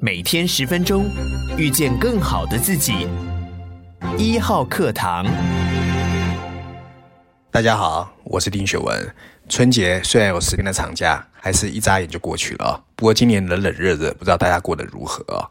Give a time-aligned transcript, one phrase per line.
[0.00, 1.10] 每天十分钟，
[1.56, 3.08] 遇见更好的自己。
[4.16, 5.26] 一号课堂，
[7.50, 9.12] 大家好，我是丁学文。
[9.48, 12.80] 春节虽然有十天的长假，还是一眨眼就过去了。
[12.94, 15.42] 不过今年冷冷热热，不知道大家过得如何啊？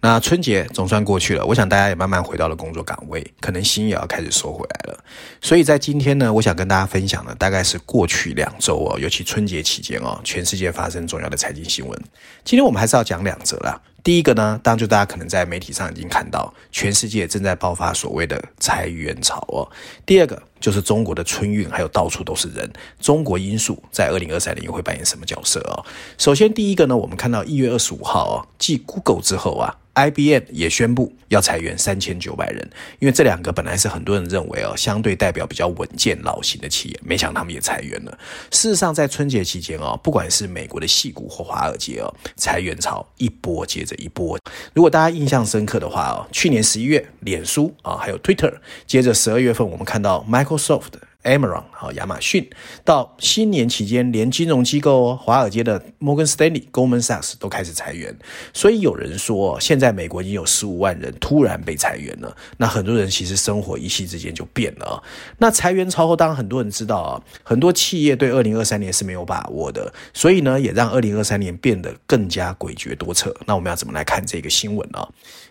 [0.00, 5.04] 那春节总算过去了，我想大家也慢慢回到了工作岗位，可能心也要开始收回来了。
[5.42, 12.02] 所以在今天呢，我想跟大家分享的大概是过去两周哦，尤其春节期间哦，全世界发生重要的财经新闻。
[12.44, 13.78] 今天我们还是要讲两则啦。
[14.02, 19.68] 第一个呢，当然就大家可能在媒体上已经看到，全世界正在爆发所谓的裁员潮哦。
[20.06, 25.84] 第二个就是中国的春运，还有到处都是人，中国因素在二零二三年又会扮演什么角色哦？
[26.18, 29.79] 首先第一个呢，我们看到一月二十五号哦，继 Google 之后啊。
[29.94, 38.18] IBM 也宣布要裁员三千九百人，因为这两个本来是很多人认为哦，相对代表比较稳健老型的企业，没想到他们也裁员了。
[38.50, 44.38] 事实上，在春节期间哦，不管是美国的矽谷或华尔街哦，裁员潮一波接着一波。
[44.72, 48.54] 如果大家印象深刻的话哦，去年十一月，脸书啊，还有 Twitter，
[48.86, 51.09] 接着十二月份我们看到 Microsoft。
[51.24, 52.48] Amazon 和亚马逊，
[52.84, 58.16] 到新年期间，连金融机构，华尔街的摩根斯丹利、Goldman Sachs 都开始裁员。
[58.54, 62.36] 所以有人说，现在美国已经有十五万人突然被裁员了。
[62.56, 65.02] 那很多人其实生活一夕之间就变了。
[65.38, 73.34] 那裁员潮后，当然很多人知道啊，很多企业对二零二三年是没有把握的，所以呢，也让二零二三年变得更加诡谲多测。
[73.46, 75.06] 那我们要怎么来看这个新闻呢？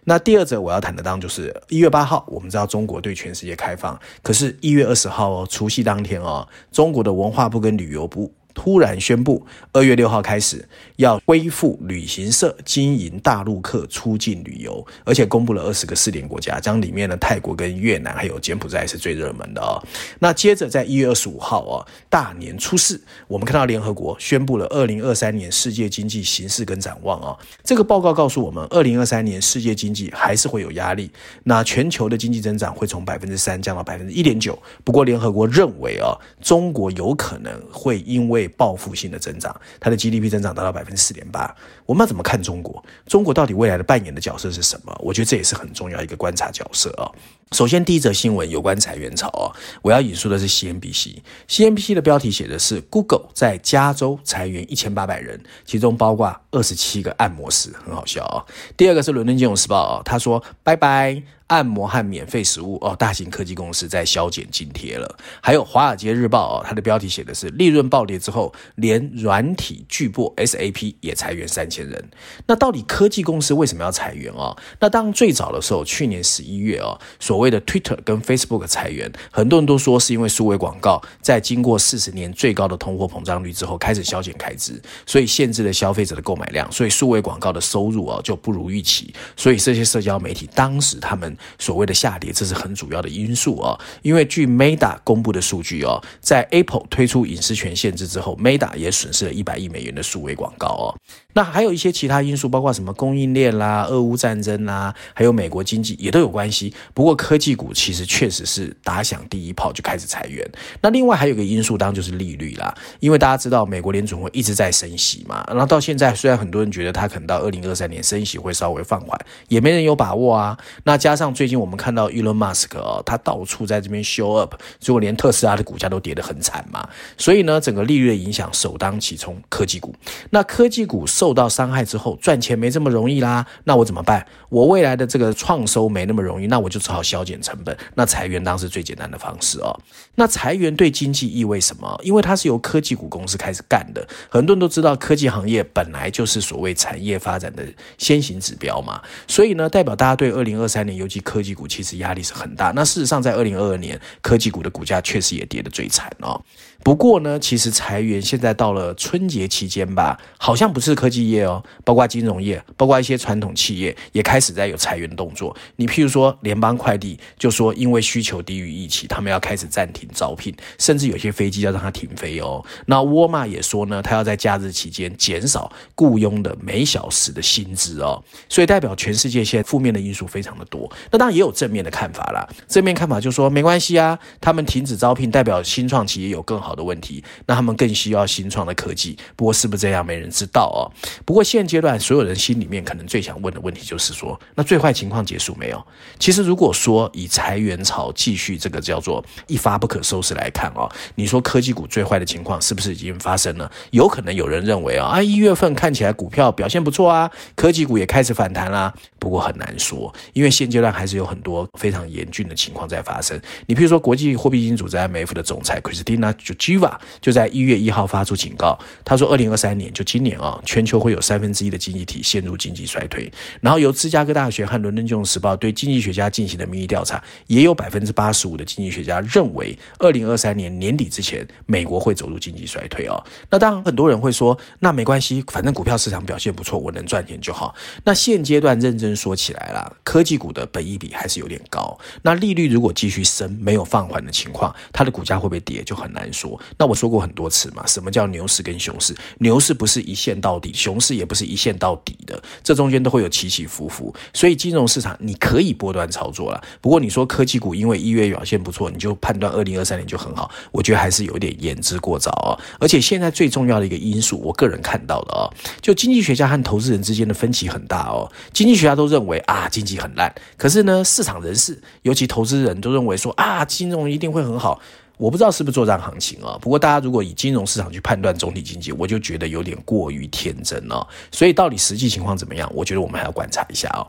[0.05, 8.33] 那第二则我要谈的当然就是一月八号，我们知道中国对全世界开放，可是，一月二十号哦，除夕当天啊，中国的文化部跟旅游部。
[8.61, 19.81] 突然宣布，二月六号开始要恢复旅行社经营大陆客出境旅游，而且公布了二十个试点国家，将里面的泰国跟越南还有柬埔寨是最热门的哦。
[20.19, 27.39] 那接着在一月二十五号哦，大年初四，我们看到联合国宣布了二零二三年世界经济形势跟展望哦。
[27.63, 31.09] 这个报告告诉我们，二零二三年世界经济还是会有压力，
[31.45, 34.61] 那全球的经济增长会从百分之三降到百分之一点九。
[34.83, 36.11] 不过联合国认为哦，
[36.41, 41.55] 中国有可能会因为报复性的增长，它的 GDP 增长达到百分之四点八。
[41.85, 42.83] 我们要怎么看中国？
[43.05, 44.95] 中国到底未来的扮演的角色是什么？
[44.99, 47.09] 我觉得这也是很重要一个观察角色啊。
[47.51, 49.49] 首先，第一则新闻有关裁员潮啊，
[49.81, 51.17] 我要引述的是 CNBC。
[51.47, 58.45] CNBC 的标题写的是 Google 在加州裁员一千八百人，其中包括二十七个按摩师，很好笑啊。
[58.77, 61.23] 第二个是伦敦金融时报啊，他说拜拜。
[61.49, 65.17] 按摩和免费食物哦，大型科技公司在削减津贴了。
[65.41, 72.11] 还有《华尔街日报》哦，它的标题写的是利润暴跌之后，连软体巨擘 SAP 也裁员三千人。
[72.45, 74.55] 那到底科技公司为什么要裁员哦？
[74.79, 84.73] 那当最早的时候，去年十一月哦，所所谓的 Twitter 跟 Facebook 裁员，很多人都说是因为数位广告在经过四十年最高的通货膨胀率之后开始削减开支，
[85.05, 89.13] 所以限制了消费者的购买量，所以数位广告的收入哦就不如预期。
[89.37, 91.29] 所以这些社交媒体当时他们。
[91.57, 93.79] 所谓的下跌，这是很主要的因素哦。
[94.01, 100.95] 因为据 Meta 公布的数据哦，在 Apple 推出隐私权限制之后，Meta 也损失了一百亿美元的数位广告哦。
[101.33, 106.73] 那还有一些其他因素，包括什么供应链啦、俄乌战争啦，还有美国经济也都有关系。
[106.95, 110.43] 不过科技股其实确实是打响第一炮就开始裁员。
[110.81, 112.73] 那另外还有个因素，当然就是利率啦。
[112.99, 119.15] 因为大家知道美国联准会一直在升息嘛，然后到现在虽然很多人觉得它可能到二零二三年升息会稍微放缓，
[119.47, 120.57] 也没人有把握啊。
[120.85, 126.89] 那加上最近我们看到 Elon Musk 哦，他到处在这边 show up，结果连特斯拉的股价都跌得很惨嘛。
[127.15, 129.93] 所以呢，整个利率的影响首当其冲科技股。
[130.31, 133.45] 那科技股受到伤害之后，赚钱没这么容易啦。
[133.65, 134.25] 那我怎么办？
[134.49, 137.77] 我未来的这个创收没那么容易，那我就只好消削减成本。
[137.95, 139.77] 那裁员当然是最简单的方式哦。
[140.15, 141.99] 那裁员对经济意味什么？
[142.03, 144.07] 因为它是由科技股公司开始干的。
[144.29, 147.65] 很多人都知道，科技行业本来就是所谓产业发展的
[147.97, 149.01] 先行指标嘛。
[149.27, 152.71] 所以呢，代表大家对二零二三年，尤其科技股，其实压力是很大。
[152.71, 156.41] 那事实上，在二零二二年，科技股的股价确实也跌得最惨哦。
[156.81, 165.55] 不过呢，其实裁员现在到了春节期间吧，好像不是科技业哦，包括金融业，包括一些传统企业也开始在有裁员动作。
[165.75, 172.65] 你譬如说，联邦快递就说，因为需求低于预期，他们要开始暂停招聘，甚至有些飞机要让它停飞哦。
[172.85, 178.23] 那沃尔玛也说呢，他要在假日期间减少雇佣的每小时的薪资哦。
[178.47, 180.89] 所以代表全世界现在负面的因素非常的多。
[181.11, 186.68] 那当然也有正面的看法啦，正面看法就说没关系啊，他们停止招聘，代表新创企业有更好。
[186.69, 189.17] 好的问题，那他们更需要新创的科技。
[189.35, 190.85] 不过是不是这样，没人知道哦。
[191.25, 195.87] 不过现阶段所有人心里面可能最想问的问题就是说，那最坏情况结束没有？
[196.19, 203.71] 其实如果说以裁员潮继续这个叫做一发不可收拾来看哦，你说科技股最坏的情况是不是已经发生了？
[203.89, 208.93] 有可能有人认为啊，啊一月份看起来股票表现不错啊，科技股也开始反弹啦。
[209.17, 213.39] 不过很难说，因为现阶段还是有很多非常严峻的情况在发生。
[213.65, 223.31] 你比如说，国际货币基金组织 IMF 的总裁 Christina Giva 就在一月一号发出警告，他说，二零二三年就今年啊，全球会有三分之一的经济体陷入经济衰退。
[223.61, 233.23] 然后由芝加哥大学和伦敦金融时报对经济学家进行的民意调查，也有百分之八十五的经济学家认为，二零二三年年底之前，美国会走入经济衰退哦。
[233.49, 237.73] 那当然，很多人会说，那没关系，反正股票市场表现不错，我能赚钱就好。
[238.03, 241.97] 那现阶段认真说起来啦，科技股的本益比还是有点高。
[242.21, 246.48] 那利率如果继续升，没有放缓的情况，它的股价会不会跌就很难说。
[246.77, 249.13] 那我说过很多次嘛，什么叫牛市跟熊市？
[249.39, 254.13] 牛市不是一线到底，熊市也不是一线到底的，这中间都会有起起伏伏。
[254.33, 256.61] 所以金融市场你可以波段操作了。
[256.79, 262.55] 不过你说科技股因为一月表现不错，你就判断二零二三年就很好，我觉得还是有点言之过早啊。
[262.79, 265.49] 而且现在最重要的一个因素，我个人看到的啊，
[265.81, 268.31] 就经济学家和投资人之间的分歧很大哦。
[268.53, 274.79] 经济学家都认为啊，经济很烂，可是呢，市场人士尤其投资人都认为说啊，金融一定会很好。
[275.19, 276.57] 我不知道是不是作战行情啊？
[276.61, 281.05] 不过大家如果以金融市场去判断总体经济，我就觉得有点过于天真了。
[281.29, 282.71] 所以到底实际情况怎么样？
[282.73, 284.07] 我觉得我们还要观察一下哦。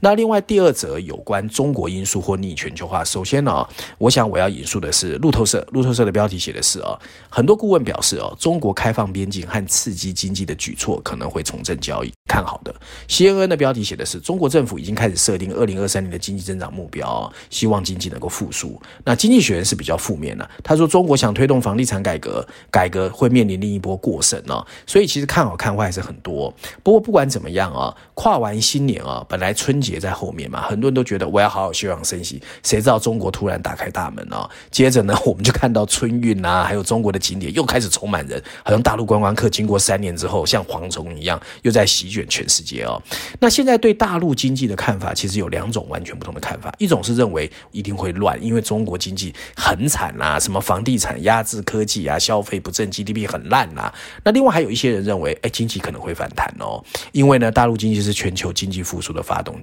[0.00, 3.66] 那另外第二则有关中国因素或逆全球化，首先呢，
[3.98, 6.98] 我想我要引述的是路透社，路透社的标题写的是啊，
[7.28, 12.74] 很多顾问表示哦，中国开放边境和刺激经济的举措可能会重振交易，看好的。
[13.08, 18.80] CNN 的标题写的是中国政府已经开始设定二零二三年的经济增长目标，希望经济能够复苏。
[19.04, 26.54] 那经济学人是比较负面的，他说中国想推动房地产改革，改革会面临另一波过剩哦，所以其实看好看坏是很多。
[26.84, 29.48] 不过不管怎么样啊，跨完新年啊，本来。
[29.68, 32.40] 春节在后面嘛，很多人都觉得我要好好休养生息。
[32.62, 42.98] 谁知道中国突然打开大门哦，接着呢，我们就看到春运啊，还有中国的景点又开始充满人，好像大陆观光客经过三年之后，像蝗虫一样又在席卷全世界哦。
[43.40, 46.74] 那现在对大陆经济的看法，其实有两种完全不同的看法。
[46.78, 53.92] 一种是认为一定会乱，因为中国经济很惨啊，什么房地产压制科技啊，消费不振，GDP 很烂啊。
[54.24, 56.82] 那另外还有一些人认为，哎，经济可能会反弹哦，
[57.12, 59.54] 因为呢，大陆经济是全球经济复苏的发动。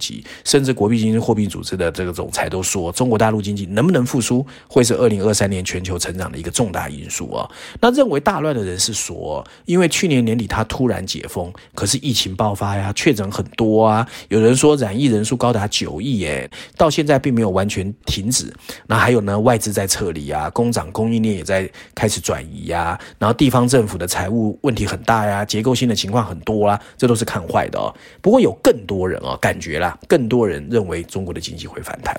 [0.44, 7.50] 甚至国际经济货币组织的这个总裁都说，中国大陆经济能不能复苏，会是二零二三年全球成长的一个重大因素啊。
[7.82, 18.54] 那认为大乱的人是说，因为去年年底他突然解封，可是疫情爆发呀，确诊很多啊，有人说染疫人数高达九亿耶，到现在并没有完全停止。
[18.88, 27.94] 那还有呢，外资在撤离啊，工厂供应链也在开始转移呀，然后地方政府的财务问题很大呀，结构性的情况很多啊，这都是看坏的哦。
[28.22, 29.85] 不过有更多人啊，感觉啦。
[30.08, 32.16] 更多人认为中国的经济会反弹。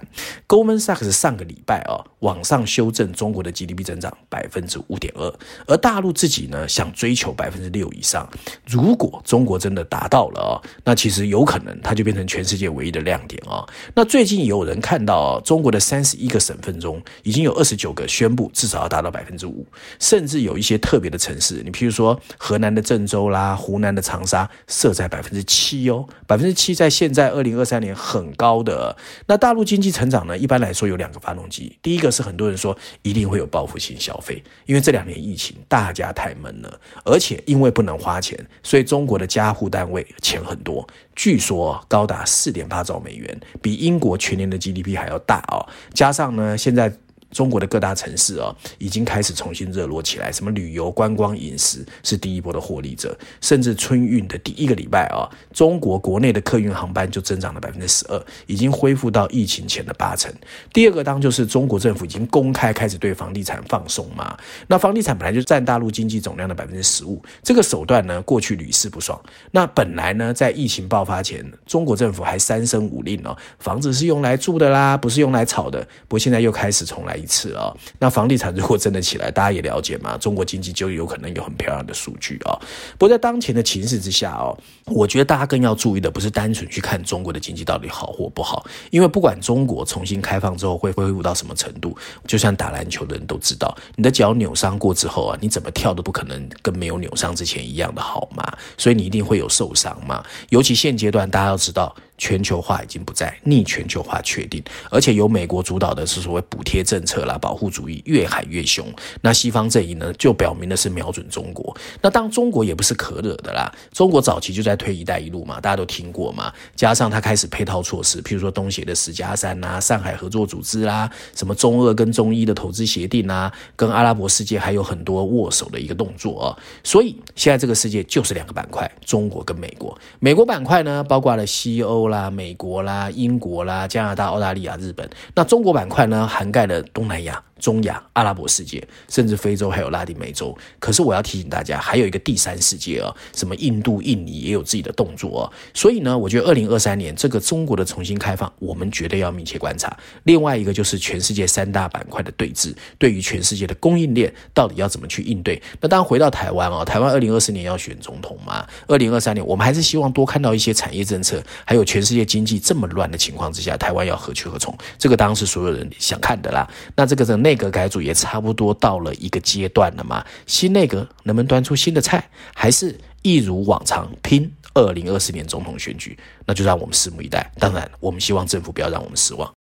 [0.46, 5.32] Goldman Sachs 上个礼拜啊，往上修正中国的 GDP 增长百分之五点二，
[5.66, 8.28] 而大陆自己呢，想追求百分之六以上。
[8.66, 10.52] 如果中国真的达到了啊，
[10.84, 13.64] 那其实有可能它就变成全世界唯一的亮点啊。
[13.94, 19.66] 那最近有人看到中国的三十一个省份中，已经有二十九个宣布至少要达到百分之五，
[19.98, 28.96] 甚至有一些特别的城市，你譬如说河南的郑州啦，湖南的长沙，设在百分之七哦，百分之七在现在二零二三年很高的。
[29.26, 45.66] 那大陆经济成长呢，一般来说有两个发动机，第一个是很多人说一定会有报复性消费，因为这两年疫情大家太闷了，而且因为不能花钱，所以中国的家户单位钱很多，据说高达四点八兆美元，比英国全年的 GDP 还要大哦。
[45.94, 46.92] 加上呢，现在。
[47.36, 50.32] 中国的各大城市啊，已经开始重新热络起来。
[50.32, 53.14] 什么旅游、观光、饮食是第一波的获利者。
[53.42, 60.32] 甚至春运的第一个礼拜啊，中国国内的客运航班就增长了百分之十二，已经恢复到疫情前的八成。
[60.72, 64.34] 第二个当就是中国政府已经公开开始对房地产放松嘛。
[64.66, 69.20] 那房地产本来就占大陆经济总量的百分之十五，这个手段呢，过去屡试不爽。
[69.50, 75.86] 那本来呢，在疫情爆发前，中国政府还三声五令哦，房子是用来住的啦，不是用来炒的。
[76.08, 77.20] 不过现在又开始重来。
[77.26, 82.56] 次啊，那房地产如果真的起来，大家也了解嘛，中国经济就有可能有很漂亮的数据啊。
[82.96, 84.56] 不过在当前的情势之下哦，
[84.86, 100.24] 我觉得大家更要注意的不是单纯去看中国的经济到底好或不好，因为不管中国重新开放之后会恢复到什么程度，就像打篮球的人都知道，你的脚扭伤过之后啊，你怎么跳都不可能跟没有扭伤之前一样的好嘛，所以你一定会有受伤嘛。
[100.50, 101.94] 尤其现阶段大家要知道。
[102.18, 108.86] 全球化已经不在，逆全球化确定，而且由美国主导的是所谓补贴政策啦，保护主义越喊越凶。
[109.20, 111.76] 那西方阵营呢，就表明的是瞄准中国。
[112.00, 116.50] 那当中国也不是可惹的啦，中国早期就在推“一带一路”嘛，大家都听过嘛。
[116.74, 126.56] 加上他开始配套措施，譬如说东协的十加三呐，上海合作组织啦，什么中俄跟中伊的投资协定啊，跟阿拉伯世界还有很多握手的一个动作啊。
[126.82, 129.96] 所以现在这个世界就是两个板块，中国跟美国。
[130.18, 132.05] 美国板块呢，包括了西欧。
[132.08, 137.42] 啦，美国啦，英国啦，加拿大、澳大利亚、日本，那中国板块呢，涵盖了东南亚。
[137.58, 140.56] 中亚、阿拉伯世界，甚至非洲还有拉丁美洲。
[140.78, 145.52] 可是我要提醒大家，还有一个第三世界啊，什么印度、印尼也有自己的动作啊。
[145.72, 149.96] 所以呢，我觉得二零二三年这个中国的重新开放，我们绝对要密切观察。
[150.24, 155.60] 另外一个就是全世界三大板块的对峙，对于全世界的供应链到底要怎么去应对？
[155.80, 158.66] 那当然回到台湾啊，台湾二零二四年要选总统嘛。
[158.86, 164.76] 二零二三年我们还是希望多看到一些产业政策，还有全世界经济这么乱的情况之下，台湾要何去何从？
[164.98, 166.68] 这个当然是所有人想看的啦。
[166.94, 170.26] 那这个的内阁改组也差不多到了一个阶段了嘛？
[170.46, 176.18] 新内阁能不能端出新的菜，还是一如往常拼二零二四年总统选举？
[176.44, 177.48] 那就让我们拭目以待。
[177.60, 179.55] 当然，我们希望政府不要让我们失望。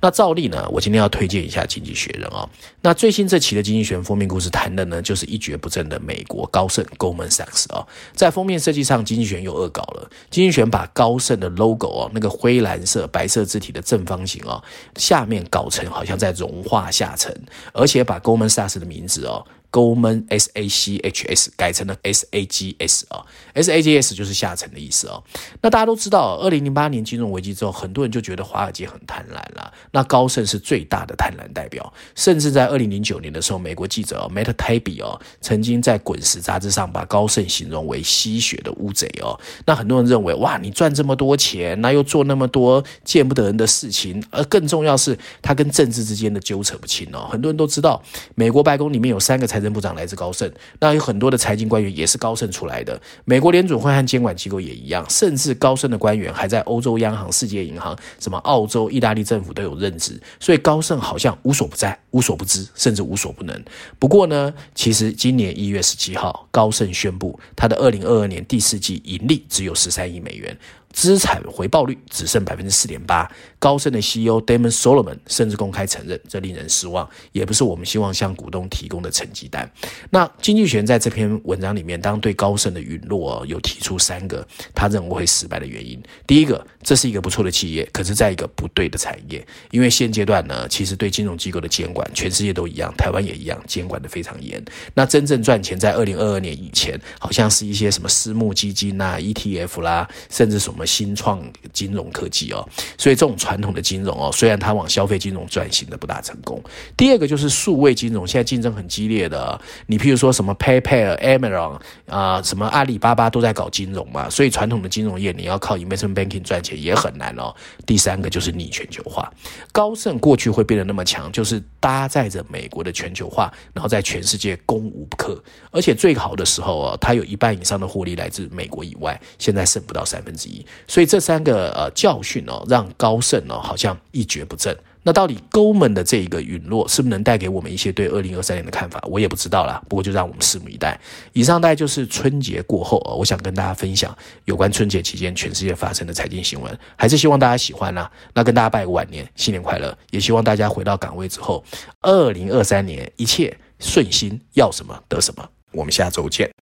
[0.00, 2.48] 那照例呢，我今天要推荐一下《经济学人》啊。
[2.82, 7.86] 那最新这期的《经济学人》封面故事谈的呢，就是一蹶不振的美国高盛 Goldman Sachs 啊。
[8.14, 14.62] 在封面设计上，《经济学人》又恶搞了，《经济学人》把高盛的 logo 哦，那个灰蓝色白色字体的正方形哦，
[14.96, 17.34] 下面搞成好像在融化下沉，
[17.72, 19.44] 而且把 Goldman Sachs 的名字哦。
[19.70, 25.22] Goldman S A C H S 改成了 S A G S 啊，S A G S 就是下沉的意思哦。
[25.60, 29.72] 那大家都知道，二零零八年金融危机之后，很多人就觉得华尔街很贪婪了。
[29.92, 39.38] 那高盛是最大的贪婪代表，甚至在二零零九年的时候，美国记者 Matt Taibbi 哦，曾经在《滚石》杂志上把高盛形容为吸血的乌贼哦。
[39.66, 47.28] 那很多人认为，哇，你赚这么多钱，那又做那么多见不得人的事情，而更重要是，他跟政治之间的纠扯不清哦。
[47.30, 48.02] 很多人都知道，
[48.34, 53.00] 美国白宫里面有三个财财政部长来自高盛，那有很多的财经官员也是高盛出来的。
[53.24, 60.20] 美国联准会和监管机构也一样，甚至高盛的官员还在欧洲央行、世界银行、什么澳洲、意大利政府都有任职。
[60.38, 63.64] 所以高盛好像无所不在、无所不知，甚至无所不能。
[63.98, 70.54] 不过呢，其实今年一月十七号，高盛宣布他的二零二二年第四季盈利只有十三亿美元。
[70.96, 79.70] 资产回报率只剩百分之四点八，高盛的 CEO Damon Solomon 甚至公开承认，这令人失望，也不是我们希望向股东提供的成绩单。
[80.08, 86.02] 那经济学在这篇文章里面，当对高盛的陨落有提出三个他认为会失败的原因。
[86.26, 94.64] 第一个，这是一个不错的企业，可是在一个不对的产业，因为现阶段呢，其实对金融机构的监管，全世界都一样，台湾也一样，监管得非常严。
[94.94, 100.85] 那真正赚钱，在二零二二年以前，好像是一些什么私募基金啊、ETF 啦，甚至什么。
[100.86, 102.66] 新创金融科技哦，
[102.96, 106.62] 所以这种传统的金融哦，虽然它往消费金融转型的不大成功。
[106.96, 117.54] 第二个就是数位金融，现在竞争很激烈的，你譬如说什么 PayPal、Amazon 啊，什么阿里巴巴都在搞金融嘛，所以传统的金融业你要靠 Investment Banking 赚钱也很难哦。
[117.84, 119.32] 第三个就是逆全球化，
[119.72, 130.64] 高盛过去会变得那么强，就是搭载着美国的全球化，然后在全世界攻无不克，而且最好的时候哦，它有一半以上的获利来自美国以外，现在剩不到三分之一。
[130.86, 134.76] 所以这三个呃教训哦，让高盛哦好像一蹶不振。
[135.02, 139.00] 那到底 Goldman 的这一个陨落，是不是能带给我们一些对二零二三年的看法？
[139.08, 139.80] 我也不知道啦。
[139.88, 140.98] 不过就让我们拭目以待。
[141.32, 144.12] 以上大概就是春节过后，我想跟大家分享
[144.46, 146.76] 有关春节期间全世界发生的财经新闻。
[146.96, 148.10] 还是希望大家喜欢啦。
[148.34, 149.96] 那跟大家拜个晚年，新年快乐！
[150.10, 151.62] 也希望大家回到岗位之后，
[152.00, 155.48] 二零二三年一切顺心，要什么得什么。
[155.70, 156.65] 我们下周见。